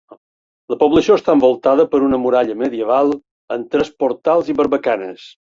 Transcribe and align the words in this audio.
La 0.73 0.77
població 0.83 1.17
està 1.19 1.35
envoltada 1.37 1.85
per 1.91 1.99
una 2.05 2.19
muralla 2.23 2.57
medieval 2.63 3.13
amb 3.57 3.69
tres 3.77 3.93
portals 4.07 4.53
i 4.55 4.59
barbacanes. 4.65 5.31